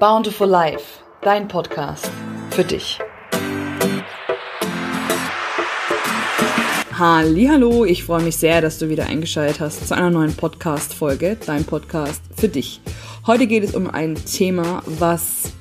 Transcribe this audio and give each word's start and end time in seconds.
Bountiful 0.00 0.48
Life, 0.48 1.02
dein 1.22 1.48
Podcast 1.48 2.10
für 2.50 2.64
dich. 2.64 2.98
Hallo, 6.98 7.84
ich 7.84 8.04
freue 8.04 8.22
mich 8.22 8.36
sehr, 8.36 8.60
dass 8.60 8.78
du 8.78 8.88
wieder 8.88 9.06
eingeschaltet 9.06 9.60
hast 9.60 9.88
zu 9.88 9.94
einer 9.94 10.10
neuen 10.10 10.34
Podcast 10.34 10.94
Folge, 10.94 11.36
dein 11.46 11.64
Podcast 11.64 12.22
für 12.36 12.48
dich. 12.48 12.80
Heute 13.26 13.46
geht 13.46 13.64
es 13.64 13.74
um 13.74 13.88
ein 13.88 14.14
Thema, 14.14 14.82
was 14.86 15.52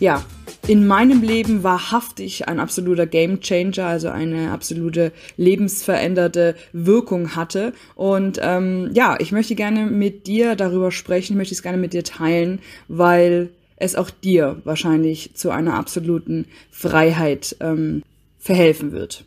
ja, 0.00 0.22
in 0.66 0.86
meinem 0.86 1.22
Leben 1.22 1.62
wahrhaftig 1.62 2.46
ein 2.46 2.60
absoluter 2.60 3.06
Game 3.06 3.40
Changer, 3.40 3.86
also 3.86 4.10
eine 4.10 4.50
absolute 4.50 5.12
lebensveränderte 5.38 6.56
Wirkung 6.74 7.34
hatte. 7.34 7.72
Und 7.94 8.38
ähm, 8.42 8.90
ja, 8.92 9.16
ich 9.18 9.32
möchte 9.32 9.54
gerne 9.54 9.86
mit 9.86 10.26
dir 10.26 10.56
darüber 10.56 10.92
sprechen, 10.92 11.32
ich 11.32 11.38
möchte 11.38 11.54
es 11.54 11.62
gerne 11.62 11.78
mit 11.78 11.94
dir 11.94 12.04
teilen, 12.04 12.60
weil 12.86 13.48
es 13.78 13.94
auch 13.94 14.10
dir 14.10 14.60
wahrscheinlich 14.64 15.34
zu 15.34 15.50
einer 15.50 15.74
absoluten 15.74 16.46
Freiheit 16.70 17.56
ähm, 17.60 18.02
verhelfen 18.38 18.92
wird. 18.92 19.24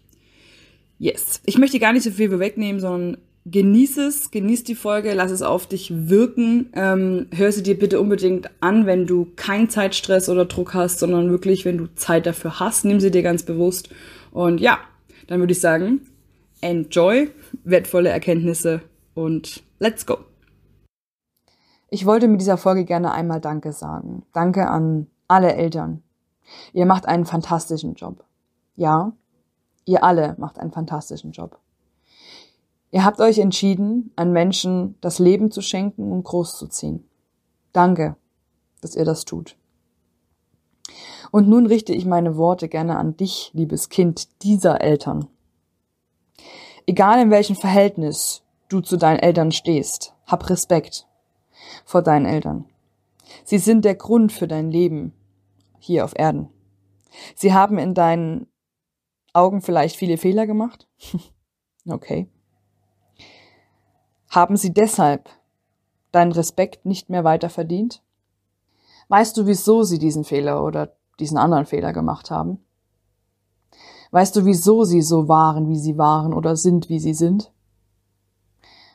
Yes. 1.00 1.42
Ich 1.46 1.58
möchte 1.58 1.80
gar 1.80 1.94
nicht 1.94 2.04
so 2.04 2.12
viel 2.12 2.38
wegnehmen, 2.38 2.80
sondern 2.80 3.18
genieß 3.46 3.98
es, 3.98 4.30
genieß 4.30 4.64
die 4.66 4.76
Folge, 4.76 5.14
lass 5.14 5.32
es 5.32 5.42
auf 5.42 5.68
dich 5.68 5.92
wirken. 5.92 6.70
Ähm, 6.74 7.28
hör 7.34 7.52
sie 7.52 7.64
dir 7.64 7.78
bitte 7.78 8.00
unbedingt 8.00 8.50
an, 8.60 8.86
wenn 8.86 9.08
du 9.08 9.32
keinen 9.36 9.70
Zeitstress 9.70 10.30
oder 10.30 10.46
Druck 10.46 10.74
hast, 10.74 11.00
sondern 11.00 11.32
wirklich, 11.32 11.66
wenn 11.66 11.78
du 11.78 11.88
Zeit 11.96 12.26
dafür 12.26 12.60
hast, 12.60 12.86
nimm 12.86 13.00
sie 13.00 13.10
dir 13.10 13.24
ganz 13.24 13.44
bewusst. 13.44 13.90
Und 14.32 14.62
ja, 14.62 14.80
dann 15.28 15.40
würde 15.40 15.54
ich 15.54 15.60
sagen, 15.60 16.02
enjoy, 16.62 17.30
wertvolle 17.64 18.10
Erkenntnisse 18.10 18.82
und 19.16 19.64
let's 19.80 20.06
go. 20.06 20.20
Ich 21.94 22.06
wollte 22.06 22.30
mit 22.30 22.40
dieser 22.40 22.56
Folge 22.56 22.86
gerne 22.86 23.12
einmal 23.12 23.42
Danke 23.42 23.74
sagen. 23.74 24.24
Danke 24.32 24.70
an 24.70 25.08
alle 25.28 25.54
Eltern. 25.56 26.02
Ihr 26.72 26.86
macht 26.86 27.06
einen 27.06 27.26
fantastischen 27.26 27.96
Job. 27.96 28.24
Ja, 28.78 29.12
ihr 29.84 30.02
alle 30.02 30.36
macht 30.38 30.58
einen 30.58 30.72
fantastischen 30.72 31.34
Job. 31.34 31.60
Ihr 32.92 33.04
habt 33.04 33.20
euch 33.20 33.40
entschieden, 33.40 34.12
an 34.16 34.32
Menschen 34.32 34.96
das 35.02 35.20
Leben 35.20 35.52
zu 35.52 35.62
schenken 35.62 36.14
und 36.14 36.24
großzuziehen. 36.24 37.04
Danke, 37.74 38.16
dass 38.80 38.96
ihr 38.96 39.04
das 39.04 39.26
tut. 39.26 39.58
Und 41.30 41.50
nun 41.50 41.66
richte 41.66 41.94
ich 41.94 42.06
meine 42.06 42.38
Worte 42.38 42.70
gerne 42.70 42.98
an 42.98 43.18
dich, 43.18 43.52
liebes 43.54 43.90
Kind 43.90 44.44
dieser 44.44 44.80
Eltern. 44.80 45.28
Egal 46.86 47.22
in 47.22 47.32
welchem 47.32 47.58
Verhältnis 47.58 48.44
du 48.70 48.80
zu 48.80 48.96
deinen 48.96 49.20
Eltern 49.20 49.52
stehst, 49.52 50.14
hab 50.26 50.50
Respekt 50.50 51.06
vor 51.86 52.02
deinen 52.02 52.26
Eltern. 52.26 52.66
Sie 53.44 53.58
sind 53.58 53.86
der 53.86 53.96
Grund 53.96 54.32
für 54.32 54.48
dein 54.48 54.70
Leben 54.70 55.14
hier 55.80 56.06
auf 56.06 56.14
Erden. 56.16 56.50
Sie 57.36 57.54
haben 57.54 57.78
in 57.78 57.94
deinen 57.94 58.48
Augen 59.34 59.62
vielleicht 59.62 59.96
viele 59.96 60.18
Fehler 60.18 60.48
gemacht. 60.48 60.88
okay. 61.90 62.30
Haben 64.30 64.56
sie 64.58 64.74
deshalb 64.74 65.30
deinen 66.12 66.32
Respekt 66.32 66.86
nicht 66.86 67.10
mehr 67.10 67.24
weiter 67.24 67.50
verdient? 67.50 68.02
Weißt 69.08 69.36
du, 69.36 69.46
wieso 69.46 69.84
sie 69.84 70.00
diesen 70.00 70.24
Fehler 70.24 70.64
oder 70.64 70.96
diesen 71.20 71.38
anderen 71.38 71.66
Fehler 71.66 71.94
gemacht 71.94 72.32
haben? 72.32 72.60
Weißt 74.12 74.36
du, 74.36 74.46
wieso 74.46 74.84
sie 74.84 75.02
so 75.02 75.28
waren, 75.28 75.70
wie 75.70 75.80
sie 75.80 75.98
waren 75.98 76.34
oder 76.34 76.56
sind, 76.56 76.90
wie 76.90 77.00
sie 77.00 77.14
sind? 77.14 77.52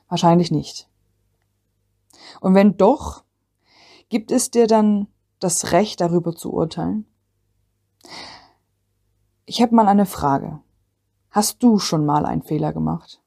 Wahrscheinlich 0.09 0.51
nicht. 0.51 0.89
Und 2.41 2.55
wenn 2.55 2.77
doch, 2.77 3.25
gibt 4.09 4.31
es 4.31 4.51
dir 4.51 4.67
dann 4.67 5.09
das 5.39 5.73
Recht, 5.73 6.01
darüber 6.01 6.35
zu 6.35 6.53
urteilen? 6.53 7.07
Ich 9.45 9.63
habe 9.63 9.75
mal 9.75 9.89
eine 9.89 10.07
Frage. 10.07 10.61
Hast 11.31 11.63
du 11.63 11.79
schon 11.79 12.07
mal 12.07 12.25
einen 12.25 12.43
Fehler 12.43 12.73
gemacht? 12.73 13.21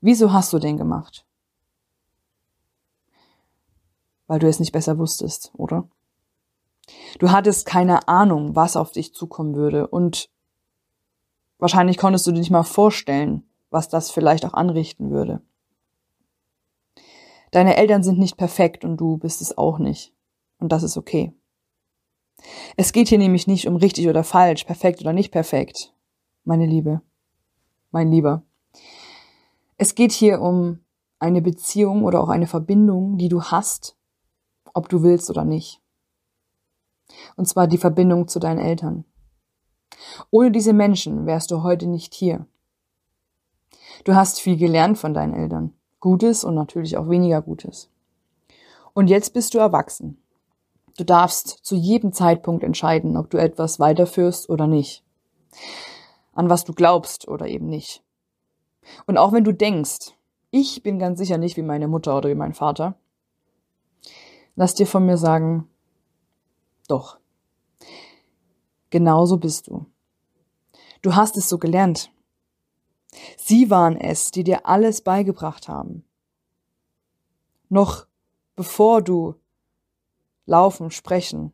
Wieso 0.00 0.32
hast 0.32 0.52
du 0.52 0.58
den 0.58 0.76
gemacht? 0.76 1.26
Weil 4.26 4.38
du 4.38 4.48
es 4.48 4.60
nicht 4.60 4.72
besser 4.72 4.98
wusstest, 4.98 5.50
oder? 5.54 5.88
Du 7.18 7.30
hattest 7.30 7.66
keine 7.66 8.08
Ahnung, 8.08 8.56
was 8.56 8.76
auf 8.76 8.92
dich 8.92 9.14
zukommen 9.14 9.54
würde 9.54 9.86
und 9.86 10.30
wahrscheinlich 11.58 11.98
konntest 11.98 12.26
du 12.26 12.32
dir 12.32 12.38
nicht 12.38 12.50
mal 12.50 12.62
vorstellen, 12.62 13.48
was 13.70 13.88
das 13.88 14.10
vielleicht 14.10 14.44
auch 14.44 14.54
anrichten 14.54 15.10
würde. 15.10 15.42
Deine 17.50 17.76
Eltern 17.76 18.02
sind 18.02 18.18
nicht 18.18 18.36
perfekt 18.36 18.84
und 18.84 18.96
du 18.96 19.16
bist 19.16 19.40
es 19.40 19.56
auch 19.58 19.78
nicht. 19.78 20.14
Und 20.58 20.72
das 20.72 20.82
ist 20.82 20.96
okay. 20.96 21.32
Es 22.76 22.92
geht 22.92 23.08
hier 23.08 23.18
nämlich 23.18 23.46
nicht 23.46 23.66
um 23.66 23.76
richtig 23.76 24.08
oder 24.08 24.24
falsch, 24.24 24.64
perfekt 24.64 25.00
oder 25.00 25.12
nicht 25.12 25.30
perfekt, 25.30 25.92
meine 26.44 26.66
Liebe, 26.66 27.02
mein 27.90 28.10
Lieber. 28.10 28.42
Es 29.76 29.94
geht 29.94 30.12
hier 30.12 30.40
um 30.40 30.80
eine 31.18 31.42
Beziehung 31.42 32.04
oder 32.04 32.22
auch 32.22 32.28
eine 32.28 32.46
Verbindung, 32.46 33.18
die 33.18 33.28
du 33.28 33.42
hast, 33.42 33.96
ob 34.72 34.88
du 34.88 35.02
willst 35.02 35.28
oder 35.30 35.44
nicht. 35.44 35.80
Und 37.36 37.46
zwar 37.46 37.66
die 37.66 37.78
Verbindung 37.78 38.28
zu 38.28 38.38
deinen 38.38 38.60
Eltern. 38.60 39.04
Ohne 40.30 40.50
diese 40.50 40.72
Menschen 40.72 41.26
wärst 41.26 41.50
du 41.50 41.62
heute 41.62 41.86
nicht 41.86 42.14
hier. 42.14 42.46
Du 44.04 44.14
hast 44.14 44.40
viel 44.40 44.56
gelernt 44.56 44.96
von 44.98 45.12
deinen 45.12 45.34
Eltern. 45.34 45.74
Gutes 46.00 46.44
und 46.44 46.54
natürlich 46.54 46.96
auch 46.96 47.08
weniger 47.08 47.42
Gutes. 47.42 47.90
Und 48.94 49.08
jetzt 49.08 49.32
bist 49.34 49.54
du 49.54 49.58
erwachsen. 49.58 50.18
Du 50.96 51.04
darfst 51.04 51.48
zu 51.48 51.76
jedem 51.76 52.12
Zeitpunkt 52.12 52.64
entscheiden, 52.64 53.16
ob 53.16 53.30
du 53.30 53.38
etwas 53.38 53.78
weiterführst 53.78 54.50
oder 54.50 54.66
nicht. 54.66 55.04
An 56.32 56.50
was 56.50 56.64
du 56.64 56.72
glaubst 56.72 57.28
oder 57.28 57.46
eben 57.46 57.68
nicht. 57.68 58.02
Und 59.06 59.18
auch 59.18 59.32
wenn 59.32 59.44
du 59.44 59.52
denkst, 59.52 60.12
ich 60.50 60.82
bin 60.82 60.98
ganz 60.98 61.18
sicher 61.18 61.38
nicht 61.38 61.56
wie 61.56 61.62
meine 61.62 61.88
Mutter 61.88 62.16
oder 62.16 62.28
wie 62.28 62.34
mein 62.34 62.54
Vater, 62.54 62.96
lass 64.56 64.74
dir 64.74 64.86
von 64.86 65.06
mir 65.06 65.16
sagen, 65.16 65.68
doch. 66.88 67.18
Genauso 68.90 69.36
bist 69.36 69.68
du. 69.68 69.86
Du 71.02 71.14
hast 71.14 71.36
es 71.36 71.48
so 71.48 71.58
gelernt. 71.58 72.10
Sie 73.36 73.70
waren 73.70 73.96
es, 73.96 74.30
die 74.30 74.44
dir 74.44 74.66
alles 74.66 75.00
beigebracht 75.02 75.68
haben. 75.68 76.04
Noch 77.68 78.06
bevor 78.56 79.02
du 79.02 79.34
laufen, 80.46 80.90
sprechen 80.90 81.52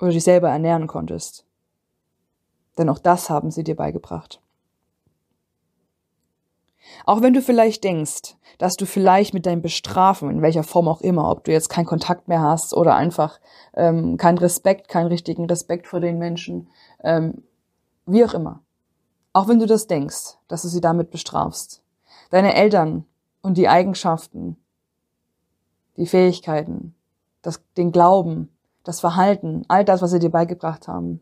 oder 0.00 0.10
dich 0.10 0.24
selber 0.24 0.50
ernähren 0.50 0.86
konntest. 0.86 1.44
Denn 2.76 2.88
auch 2.88 2.98
das 2.98 3.30
haben 3.30 3.50
sie 3.50 3.64
dir 3.64 3.76
beigebracht. 3.76 4.40
Auch 7.04 7.22
wenn 7.22 7.34
du 7.34 7.42
vielleicht 7.42 7.84
denkst, 7.84 8.36
dass 8.58 8.76
du 8.76 8.86
vielleicht 8.86 9.34
mit 9.34 9.46
deinem 9.46 9.62
Bestrafen, 9.62 10.30
in 10.30 10.42
welcher 10.42 10.62
Form 10.62 10.88
auch 10.88 11.00
immer, 11.00 11.30
ob 11.30 11.44
du 11.44 11.52
jetzt 11.52 11.68
keinen 11.68 11.86
Kontakt 11.86 12.28
mehr 12.28 12.40
hast 12.40 12.74
oder 12.74 12.94
einfach 12.96 13.40
ähm, 13.74 14.16
keinen 14.16 14.38
Respekt, 14.38 14.88
keinen 14.88 15.08
richtigen 15.08 15.46
Respekt 15.46 15.86
vor 15.86 16.00
den 16.00 16.18
Menschen, 16.18 16.68
ähm, 17.02 17.42
wie 18.06 18.24
auch 18.24 18.34
immer, 18.34 18.62
auch 19.32 19.48
wenn 19.48 19.58
du 19.58 19.66
das 19.66 19.86
denkst, 19.86 20.36
dass 20.48 20.62
du 20.62 20.68
sie 20.68 20.80
damit 20.80 21.10
bestrafst. 21.10 21.82
Deine 22.30 22.54
Eltern 22.54 23.04
und 23.42 23.56
die 23.56 23.68
Eigenschaften, 23.68 24.56
die 25.96 26.06
Fähigkeiten, 26.06 26.94
das, 27.42 27.62
den 27.76 27.92
Glauben, 27.92 28.50
das 28.84 29.00
Verhalten, 29.00 29.64
all 29.68 29.84
das, 29.84 30.02
was 30.02 30.10
sie 30.10 30.18
dir 30.18 30.30
beigebracht 30.30 30.88
haben, 30.88 31.20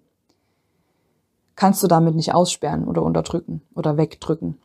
kannst 1.57 1.83
du 1.83 1.87
damit 1.87 2.15
nicht 2.15 2.35
aussperren 2.35 2.87
oder 2.87 3.03
unterdrücken 3.03 3.63
oder 3.75 3.97
wegdrücken. 3.97 4.59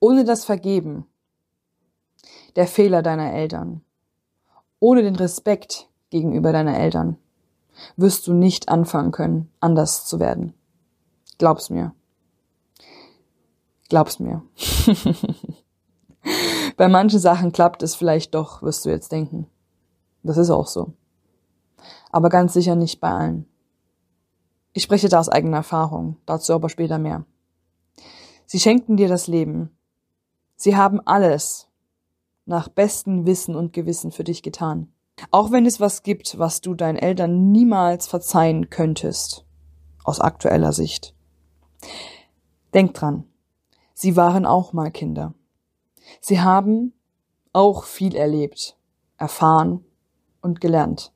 Ohne 0.00 0.24
das 0.24 0.44
Vergeben 0.44 1.06
der 2.56 2.66
Fehler 2.66 3.02
deiner 3.02 3.32
Eltern, 3.32 3.82
ohne 4.80 5.02
den 5.02 5.16
Respekt 5.16 5.88
gegenüber 6.10 6.52
deiner 6.52 6.76
Eltern, 6.76 7.16
wirst 7.96 8.26
du 8.26 8.32
nicht 8.32 8.68
anfangen 8.68 9.12
können, 9.12 9.50
anders 9.60 10.06
zu 10.06 10.20
werden. 10.20 10.54
Glaub's 11.38 11.70
mir. 11.70 11.94
Glaub's 13.88 14.18
mir. 14.18 14.42
Bei 16.76 16.88
manchen 16.88 17.18
Sachen 17.18 17.52
klappt 17.52 17.82
es 17.82 17.94
vielleicht 17.94 18.34
doch, 18.34 18.62
wirst 18.62 18.84
du 18.84 18.90
jetzt 18.90 19.12
denken. 19.12 19.46
Das 20.22 20.36
ist 20.36 20.50
auch 20.50 20.66
so. 20.66 20.92
Aber 22.10 22.28
ganz 22.28 22.52
sicher 22.52 22.74
nicht 22.74 23.00
bei 23.00 23.10
allen. 23.10 23.46
Ich 24.72 24.82
spreche 24.82 25.08
da 25.08 25.18
aus 25.18 25.28
eigener 25.28 25.58
Erfahrung, 25.58 26.16
dazu 26.26 26.52
aber 26.52 26.68
später 26.68 26.98
mehr. 26.98 27.24
Sie 28.46 28.60
schenkten 28.60 28.96
dir 28.96 29.08
das 29.08 29.26
Leben. 29.26 29.76
Sie 30.56 30.76
haben 30.76 31.00
alles 31.06 31.68
nach 32.46 32.68
bestem 32.68 33.26
Wissen 33.26 33.54
und 33.54 33.72
Gewissen 33.72 34.12
für 34.12 34.24
dich 34.24 34.42
getan. 34.42 34.92
Auch 35.30 35.50
wenn 35.50 35.66
es 35.66 35.80
was 35.80 36.02
gibt, 36.02 36.38
was 36.38 36.60
du 36.60 36.74
deinen 36.74 36.98
Eltern 36.98 37.52
niemals 37.52 38.06
verzeihen 38.06 38.70
könntest, 38.70 39.44
aus 40.04 40.20
aktueller 40.20 40.72
Sicht. 40.72 41.14
Denk 42.74 42.94
dran, 42.94 43.24
sie 43.94 44.16
waren 44.16 44.46
auch 44.46 44.72
mal 44.72 44.90
Kinder. 44.90 45.34
Sie 46.20 46.40
haben 46.40 46.92
auch 47.52 47.84
viel 47.84 48.14
erlebt, 48.14 48.76
erfahren 49.16 49.84
und 50.40 50.60
gelernt. 50.60 51.12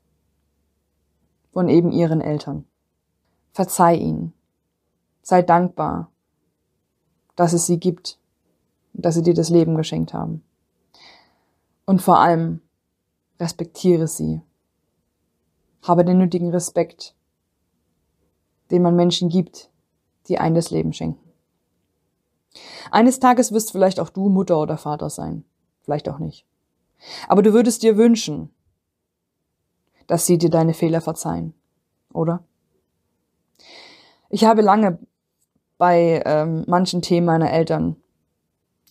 Von 1.53 1.69
eben 1.69 1.93
ihren 1.93 2.21
Eltern. 2.21 2.65
Verzeih 3.53 3.97
ihnen. 3.97 4.33
Sei 5.23 5.43
dankbar, 5.43 6.11
dass 7.37 7.53
es 7.53 7.67
sie 7.67 7.79
gibt, 7.79 8.19
dass 8.93 9.15
sie 9.15 9.23
dir 9.23 9.35
das 9.35 9.49
Leben 9.49 9.77
geschenkt 9.77 10.13
haben. 10.13 10.45
Und 11.87 12.03
vor 12.03 12.19
allem 12.19 12.61
respektiere 13.41 14.07
sie. 14.09 14.41
Habe 15.83 16.05
den 16.05 16.19
nötigen 16.19 16.51
Respekt, 16.51 17.15
den 18.71 18.83
man 18.83 18.97
Menschen 18.97 19.29
gibt, 19.29 19.71
die 20.29 20.39
ein 20.39 20.55
das 20.55 20.71
Leben 20.71 20.93
schenken. 20.93 21.21
Eines 22.91 23.19
Tages 23.19 23.53
wirst 23.53 23.73
vielleicht 23.73 24.01
auch 24.01 24.09
du 24.09 24.29
Mutter 24.29 24.59
oder 24.59 24.79
Vater 24.79 25.11
sein. 25.11 25.45
Vielleicht 25.83 26.09
auch 26.09 26.19
nicht. 26.19 26.47
Aber 27.29 27.43
du 27.43 27.53
würdest 27.53 27.83
dir 27.83 27.97
wünschen, 27.97 28.51
dass 30.07 30.27
sie 30.27 30.39
dir 30.39 30.51
deine 30.51 30.75
Fehler 30.75 31.01
verzeihen, 31.01 31.55
oder? 32.13 32.45
Ich 34.31 34.45
habe 34.45 34.63
lange 34.63 34.99
bei 35.79 36.23
ähm, 36.25 36.65
manchen 36.67 37.03
Themen 37.03 37.27
meiner 37.27 37.51
Eltern 37.51 37.97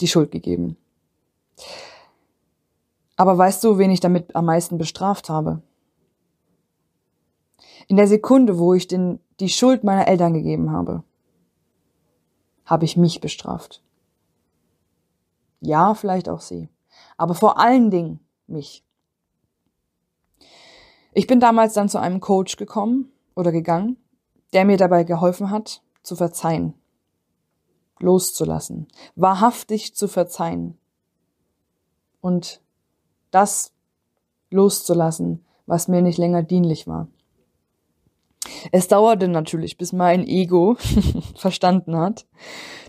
die 0.02 0.08
Schuld 0.08 0.32
gegeben. 0.32 0.78
Aber 3.16 3.38
weißt 3.38 3.64
du, 3.64 3.78
wen 3.78 3.92
ich 3.92 4.00
damit 4.00 4.36
am 4.36 4.46
meisten 4.46 4.78
bestraft 4.78 5.30
habe? 5.30 5.62
In 7.88 7.98
der 7.98 8.08
Sekunde, 8.08 8.58
wo 8.58 8.74
ich 8.74 8.88
den, 8.88 9.20
die 9.40 9.50
Schuld 9.50 9.84
meiner 9.84 10.08
Eltern 10.08 10.34
gegeben 10.34 10.72
habe, 10.72 11.04
habe 12.66 12.86
ich 12.86 12.98
mich 12.98 13.22
bestraft. 13.22 13.84
Ja, 15.60 15.94
vielleicht 15.94 16.30
auch 16.30 16.42
sie. 16.42 16.70
Aber 17.18 17.36
vor 17.36 17.60
allen 17.60 17.92
Dingen 17.92 18.20
mich. 18.48 18.84
Ich 21.14 21.28
bin 21.28 21.40
damals 21.40 21.74
dann 21.74 21.90
zu 21.90 22.00
einem 22.00 22.20
Coach 22.20 22.58
gekommen 22.58 23.12
oder 23.36 23.52
gegangen, 23.52 23.98
der 24.54 24.66
mir 24.66 24.78
dabei 24.78 25.04
geholfen 25.04 25.52
hat, 25.52 25.82
zu 26.02 26.16
verzeihen, 26.16 26.74
loszulassen, 28.00 28.88
wahrhaftig 29.16 29.96
zu 29.96 30.08
verzeihen 30.08 30.78
und 32.20 32.63
das 33.34 33.74
loszulassen, 34.50 35.44
was 35.66 35.88
mir 35.88 36.02
nicht 36.02 36.18
länger 36.18 36.44
dienlich 36.44 36.88
war. 36.88 37.08
Es 38.72 38.88
dauerte 38.88 39.28
natürlich, 39.28 39.78
bis 39.78 39.94
mein 39.94 40.28
Ego 40.28 40.76
verstanden 41.36 41.98
hat, 41.98 42.26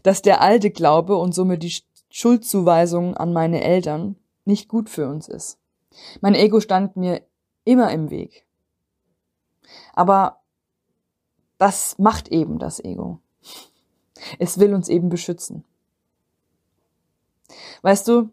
dass 0.02 0.22
der 0.22 0.40
alte 0.40 0.70
Glaube 0.70 1.16
und 1.16 1.34
somit 1.34 1.62
die 1.62 1.74
Schuldzuweisung 2.10 3.16
an 3.16 3.32
meine 3.32 3.62
Eltern 3.62 4.16
nicht 4.44 4.68
gut 4.68 4.90
für 4.90 5.08
uns 5.08 5.28
ist. 5.28 5.58
Mein 6.20 6.34
Ego 6.34 6.60
stand 6.60 6.96
mir 6.96 7.22
immer 7.64 7.90
im 7.92 8.10
Weg. 8.10 8.46
Aber 9.94 10.40
das 11.58 11.98
macht 11.98 12.28
eben 12.28 12.58
das 12.58 12.82
Ego. 12.82 13.20
Es 14.38 14.58
will 14.58 14.74
uns 14.74 14.88
eben 14.88 15.08
beschützen. 15.08 15.64
Weißt 17.82 18.06
du, 18.08 18.30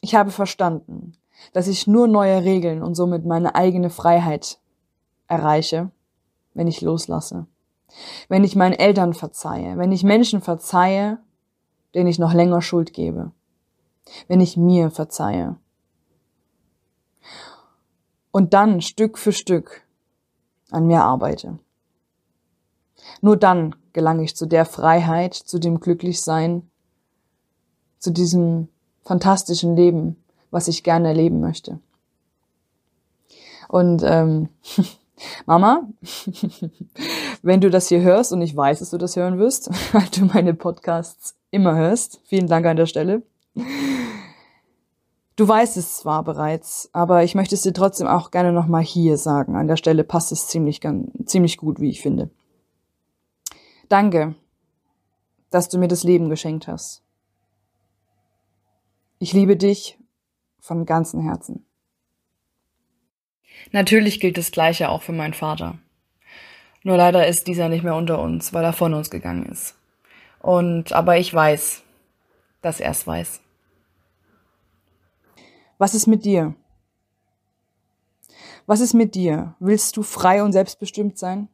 ich 0.00 0.14
habe 0.14 0.30
verstanden, 0.30 1.12
dass 1.52 1.68
ich 1.68 1.86
nur 1.86 2.06
neue 2.06 2.44
Regeln 2.44 2.82
und 2.82 2.94
somit 2.94 3.24
meine 3.24 3.54
eigene 3.54 3.90
Freiheit 3.90 4.58
erreiche, 5.26 5.90
wenn 6.54 6.66
ich 6.66 6.80
loslasse. 6.80 7.46
Wenn 8.28 8.44
ich 8.44 8.56
meinen 8.56 8.74
Eltern 8.74 9.14
verzeihe, 9.14 9.76
wenn 9.76 9.92
ich 9.92 10.04
Menschen 10.04 10.40
verzeihe, 10.40 11.18
denen 11.94 12.08
ich 12.08 12.18
noch 12.18 12.32
länger 12.32 12.62
Schuld 12.62 12.92
gebe. 12.92 13.32
Wenn 14.28 14.40
ich 14.40 14.56
mir 14.56 14.90
verzeihe. 14.90 15.56
Und 18.32 18.54
dann 18.54 18.80
Stück 18.80 19.18
für 19.18 19.32
Stück 19.32 19.82
an 20.70 20.86
mir 20.86 21.02
arbeite. 21.02 21.58
Nur 23.20 23.36
dann 23.36 23.74
gelange 23.92 24.22
ich 24.22 24.36
zu 24.36 24.46
der 24.46 24.64
Freiheit, 24.64 25.34
zu 25.34 25.58
dem 25.58 25.80
Glücklichsein, 25.80 26.70
zu 27.98 28.10
diesem 28.10 28.68
fantastischen 29.02 29.74
Leben, 29.74 30.22
was 30.50 30.68
ich 30.68 30.82
gerne 30.82 31.08
erleben 31.08 31.40
möchte. 31.40 31.78
Und 33.68 34.02
ähm, 34.04 34.48
Mama, 35.46 35.88
wenn 37.42 37.60
du 37.60 37.70
das 37.70 37.88
hier 37.88 38.00
hörst, 38.00 38.32
und 38.32 38.42
ich 38.42 38.56
weiß, 38.56 38.80
dass 38.80 38.90
du 38.90 38.98
das 38.98 39.16
hören 39.16 39.38
wirst, 39.38 39.70
weil 39.92 40.08
du 40.14 40.24
meine 40.24 40.54
Podcasts 40.54 41.36
immer 41.50 41.76
hörst, 41.76 42.20
vielen 42.24 42.46
Dank 42.46 42.66
an 42.66 42.76
der 42.76 42.86
Stelle. 42.86 43.22
Du 45.36 45.48
weißt 45.48 45.76
es 45.76 45.96
zwar 45.96 46.22
bereits, 46.22 46.90
aber 46.92 47.24
ich 47.24 47.34
möchte 47.34 47.54
es 47.54 47.62
dir 47.62 47.72
trotzdem 47.72 48.06
auch 48.06 48.30
gerne 48.30 48.52
nochmal 48.52 48.82
hier 48.82 49.16
sagen. 49.16 49.56
An 49.56 49.68
der 49.68 49.76
Stelle 49.76 50.04
passt 50.04 50.32
es 50.32 50.48
ziemlich, 50.48 50.80
ziemlich 51.24 51.56
gut, 51.56 51.80
wie 51.80 51.90
ich 51.90 52.02
finde. 52.02 52.30
Danke, 53.88 54.34
dass 55.50 55.68
du 55.68 55.78
mir 55.78 55.88
das 55.88 56.04
Leben 56.04 56.28
geschenkt 56.28 56.68
hast. 56.68 57.02
Ich 59.18 59.32
liebe 59.32 59.56
dich 59.56 59.99
von 60.60 60.86
ganzem 60.86 61.22
Herzen. 61.22 61.64
Natürlich 63.72 64.20
gilt 64.20 64.38
das 64.38 64.52
Gleiche 64.52 64.88
auch 64.88 65.02
für 65.02 65.12
meinen 65.12 65.34
Vater. 65.34 65.78
Nur 66.82 66.96
leider 66.96 67.26
ist 67.26 67.46
dieser 67.46 67.68
nicht 67.68 67.84
mehr 67.84 67.94
unter 67.94 68.20
uns, 68.20 68.52
weil 68.52 68.64
er 68.64 68.72
von 68.72 68.94
uns 68.94 69.10
gegangen 69.10 69.44
ist. 69.46 69.76
Und, 70.40 70.92
aber 70.92 71.18
ich 71.18 71.32
weiß, 71.32 71.82
dass 72.62 72.80
er 72.80 72.90
es 72.90 73.06
weiß. 73.06 73.40
Was 75.78 75.94
ist 75.94 76.06
mit 76.06 76.24
dir? 76.24 76.54
Was 78.66 78.80
ist 78.80 78.94
mit 78.94 79.14
dir? 79.14 79.54
Willst 79.58 79.96
du 79.96 80.02
frei 80.02 80.42
und 80.42 80.52
selbstbestimmt 80.52 81.18
sein? 81.18 81.48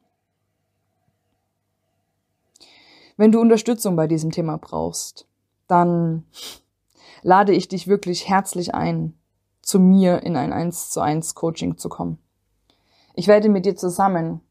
Wenn 3.16 3.32
du 3.32 3.40
Unterstützung 3.40 3.96
bei 3.96 4.06
diesem 4.06 4.30
Thema 4.30 4.58
brauchst, 4.58 5.26
dann 5.66 6.24
lade 7.26 7.52
ich 7.52 7.66
dich 7.66 7.88
wirklich 7.88 8.28
herzlich 8.28 8.72
ein, 8.72 9.18
zu 9.60 9.80
mir 9.80 10.22
in 10.22 10.36
ein 10.36 10.52
1 10.52 10.90
zu 10.90 11.00
1 11.00 11.34
Coaching 11.34 11.76
zu 11.76 11.88
kommen. 11.88 12.18
Ich 13.14 13.26
werde 13.26 13.48
mit 13.48 13.66
dir 13.66 13.74
zusammen 13.74 14.42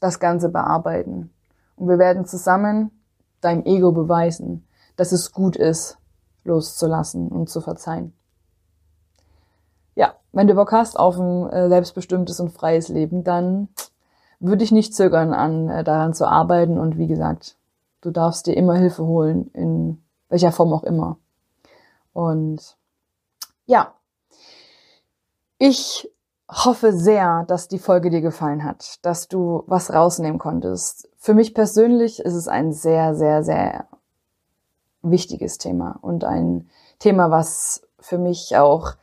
das 0.00 0.20
Ganze 0.20 0.50
bearbeiten. 0.50 1.30
Und 1.76 1.88
wir 1.88 1.98
werden 1.98 2.26
zusammen 2.26 2.90
deinem 3.40 3.64
Ego 3.64 3.92
beweisen, 3.92 4.68
dass 4.96 5.12
es 5.12 5.32
gut 5.32 5.56
ist, 5.56 5.96
loszulassen 6.44 7.28
und 7.28 7.48
zu 7.48 7.62
verzeihen. 7.62 8.12
Ja, 9.94 10.16
wenn 10.32 10.46
du 10.46 10.54
Bock 10.54 10.72
hast 10.72 10.98
auf 10.98 11.18
ein 11.18 11.48
äh, 11.48 11.68
selbstbestimmtes 11.70 12.38
und 12.38 12.50
freies 12.50 12.88
Leben, 12.88 13.24
dann 13.24 13.68
würde 14.40 14.62
ich 14.62 14.72
nicht 14.72 14.94
zögern, 14.94 15.32
an 15.32 15.70
äh, 15.70 15.84
daran 15.84 16.12
zu 16.12 16.28
arbeiten. 16.28 16.78
Und 16.78 16.98
wie 16.98 17.06
gesagt, 17.06 17.56
du 18.02 18.10
darfst 18.10 18.46
dir 18.46 18.58
immer 18.58 18.74
Hilfe 18.74 19.06
holen, 19.06 19.50
in 19.54 20.02
welcher 20.30 20.52
Form 20.52 20.72
auch 20.72 20.84
immer. 20.84 21.18
Und 22.14 22.76
ja, 23.66 23.94
ich 25.58 26.10
hoffe 26.50 26.92
sehr, 26.92 27.44
dass 27.44 27.68
die 27.68 27.78
Folge 27.78 28.10
dir 28.10 28.22
gefallen 28.22 28.64
hat, 28.64 28.98
dass 29.04 29.28
du 29.28 29.62
was 29.66 29.92
rausnehmen 29.92 30.38
konntest. 30.38 31.08
Für 31.18 31.34
mich 31.34 31.54
persönlich 31.54 32.20
ist 32.20 32.34
es 32.34 32.48
ein 32.48 32.72
sehr, 32.72 33.14
sehr, 33.14 33.44
sehr 33.44 33.86
wichtiges 35.02 35.58
Thema 35.58 35.98
und 36.00 36.24
ein 36.24 36.68
Thema, 36.98 37.30
was 37.30 37.82
für 38.00 38.18
mich 38.18 38.56
auch 38.56 38.94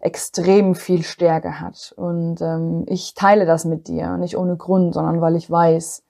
extrem 0.00 0.74
viel 0.74 1.02
Stärke 1.02 1.60
hat. 1.60 1.92
Und 1.96 2.40
ähm, 2.40 2.84
ich 2.86 3.14
teile 3.14 3.46
das 3.46 3.64
mit 3.64 3.88
dir, 3.88 4.16
nicht 4.16 4.36
ohne 4.36 4.56
Grund, 4.56 4.94
sondern 4.94 5.20
weil 5.20 5.36
ich 5.36 5.50
weiß, 5.50 6.02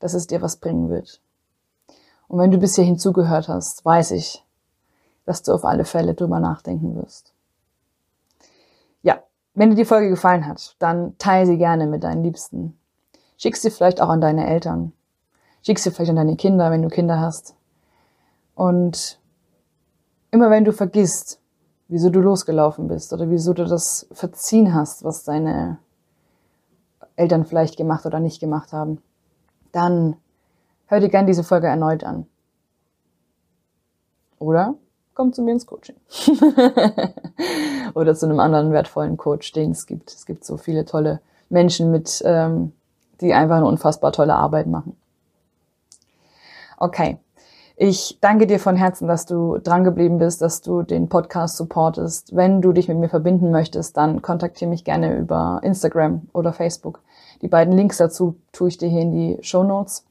dass 0.00 0.14
es 0.14 0.26
dir 0.26 0.42
was 0.42 0.56
bringen 0.56 0.90
wird. 0.90 1.20
Und 2.34 2.40
wenn 2.40 2.50
du 2.50 2.58
bis 2.58 2.74
hierhin 2.74 2.98
zugehört 2.98 3.46
hast, 3.46 3.84
weiß 3.84 4.10
ich, 4.10 4.44
dass 5.24 5.42
du 5.44 5.52
auf 5.52 5.64
alle 5.64 5.84
Fälle 5.84 6.14
drüber 6.14 6.40
nachdenken 6.40 6.96
wirst. 6.96 7.34
Wenn 9.54 9.70
dir 9.70 9.76
die 9.76 9.84
Folge 9.84 10.10
gefallen 10.10 10.46
hat, 10.46 10.74
dann 10.80 11.16
teile 11.18 11.46
sie 11.46 11.58
gerne 11.58 11.86
mit 11.86 12.02
deinen 12.02 12.24
Liebsten. 12.24 12.76
Schick 13.36 13.56
sie 13.56 13.70
vielleicht 13.70 14.00
auch 14.00 14.08
an 14.08 14.20
deine 14.20 14.48
Eltern. 14.48 14.92
Schick 15.62 15.78
sie 15.78 15.92
vielleicht 15.92 16.10
an 16.10 16.16
deine 16.16 16.36
Kinder, 16.36 16.72
wenn 16.72 16.82
du 16.82 16.88
Kinder 16.88 17.20
hast. 17.20 17.54
Und 18.56 19.20
immer 20.32 20.50
wenn 20.50 20.64
du 20.64 20.72
vergisst, 20.72 21.40
wieso 21.86 22.10
du 22.10 22.20
losgelaufen 22.20 22.88
bist 22.88 23.12
oder 23.12 23.30
wieso 23.30 23.52
du 23.52 23.64
das 23.64 24.08
verziehen 24.10 24.74
hast, 24.74 25.04
was 25.04 25.22
deine 25.22 25.78
Eltern 27.14 27.44
vielleicht 27.44 27.76
gemacht 27.76 28.06
oder 28.06 28.18
nicht 28.18 28.40
gemacht 28.40 28.72
haben, 28.72 29.00
dann 29.70 30.16
hör 30.86 31.00
dir 31.00 31.08
gerne 31.08 31.26
diese 31.26 31.44
Folge 31.44 31.66
erneut 31.66 32.04
an. 32.04 32.26
Oder 34.38 34.74
komm 35.14 35.32
zu 35.32 35.42
mir 35.42 35.52
ins 35.52 35.66
Coaching. 35.66 35.96
Oder 37.94 38.14
zu 38.14 38.26
einem 38.26 38.40
anderen 38.40 38.72
wertvollen 38.72 39.16
Coach, 39.16 39.52
den 39.52 39.70
es 39.70 39.86
gibt. 39.86 40.12
Es 40.12 40.26
gibt 40.26 40.44
so 40.44 40.56
viele 40.56 40.84
tolle 40.84 41.20
Menschen 41.48 41.90
mit, 41.90 42.22
ähm, 42.24 42.72
die 43.20 43.32
einfach 43.32 43.56
eine 43.56 43.66
unfassbar 43.66 44.12
tolle 44.12 44.34
Arbeit 44.34 44.66
machen. 44.66 44.96
Okay. 46.78 47.18
Ich 47.76 48.18
danke 48.20 48.46
dir 48.46 48.60
von 48.60 48.76
Herzen, 48.76 49.08
dass 49.08 49.26
du 49.26 49.58
drangeblieben 49.58 50.18
bist, 50.18 50.40
dass 50.40 50.60
du 50.60 50.82
den 50.82 51.08
Podcast 51.08 51.56
supportest. 51.56 52.36
Wenn 52.36 52.62
du 52.62 52.72
dich 52.72 52.86
mit 52.86 52.98
mir 52.98 53.08
verbinden 53.08 53.50
möchtest, 53.50 53.96
dann 53.96 54.22
kontaktiere 54.22 54.70
mich 54.70 54.84
gerne 54.84 55.16
über 55.16 55.58
Instagram 55.64 56.28
oder 56.32 56.52
Facebook. 56.52 57.00
Die 57.42 57.48
beiden 57.48 57.74
Links 57.76 57.96
dazu 57.96 58.36
tue 58.52 58.68
ich 58.68 58.78
dir 58.78 58.88
hier 58.88 59.02
in 59.02 59.10
die 59.10 59.38
Show 59.40 59.64
Notes. 59.64 60.04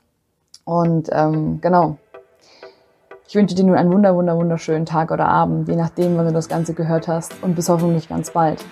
Und 0.65 1.09
ähm, 1.11 1.59
genau. 1.61 1.97
Ich 3.27 3.35
wünsche 3.35 3.55
dir 3.55 3.63
nun 3.63 3.75
einen 3.75 3.91
wunder, 3.91 4.15
wunder, 4.15 4.35
wunderschönen 4.35 4.85
Tag 4.85 5.09
oder 5.11 5.27
Abend, 5.27 5.67
je 5.67 5.75
nachdem, 5.75 6.17
wann 6.17 6.27
du 6.27 6.33
das 6.33 6.49
Ganze 6.49 6.73
gehört 6.73 7.07
hast. 7.07 7.41
Und 7.41 7.55
bis 7.55 7.69
hoffentlich 7.69 8.09
ganz 8.09 8.31
bald. 8.31 8.63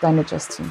Deine 0.00 0.22
Justine. 0.22 0.70